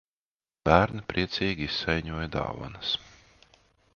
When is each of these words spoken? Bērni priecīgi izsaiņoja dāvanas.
Bērni 0.69 1.03
priecīgi 1.11 1.67
izsaiņoja 1.73 2.31
dāvanas. 2.39 2.95